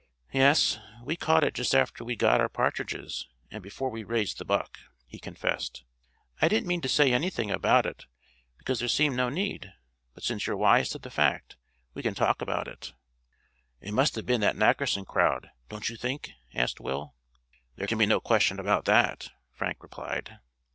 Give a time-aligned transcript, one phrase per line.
[0.33, 4.45] "Yes, we caught it just after we'd got our partridges, and before we raised the
[4.45, 5.83] buck," he confessed;
[6.41, 8.07] "I didn't mean to say anything about it,
[8.57, 9.71] because there seemed no need;
[10.15, 11.55] but since you're wise to the fact
[11.93, 12.93] we can talk about it."
[13.79, 17.13] "It must have been that Nackerson crowd, don't you think?" asked Will.
[17.75, 20.39] "There can be no question about that," Frank replied.